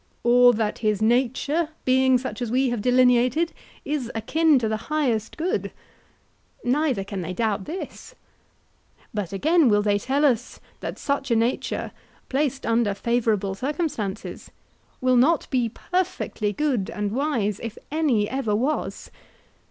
Or 0.23 0.51
that 0.53 0.79
his 0.79 0.99
nature, 0.99 1.69
being 1.85 2.17
such 2.17 2.41
as 2.41 2.49
we 2.49 2.69
have 2.71 2.81
delineated, 2.81 3.53
is 3.85 4.11
akin 4.15 4.57
to 4.57 4.67
the 4.67 4.89
highest 4.89 5.37
good? 5.37 5.71
Neither 6.63 7.03
can 7.03 7.21
they 7.21 7.33
doubt 7.33 7.65
this. 7.65 8.15
But 9.13 9.31
again, 9.31 9.69
will 9.69 9.83
they 9.83 9.99
tell 9.99 10.25
us 10.25 10.59
that 10.79 10.97
such 10.97 11.29
a 11.29 11.35
nature, 11.35 11.91
placed 12.29 12.65
under 12.65 12.95
favourable 12.95 13.53
circumstances, 13.53 14.49
will 15.01 15.17
not 15.17 15.47
be 15.51 15.69
perfectly 15.69 16.51
good 16.51 16.89
and 16.89 17.11
wise 17.11 17.59
if 17.61 17.77
any 17.91 18.27
ever 18.27 18.55
was? 18.55 19.11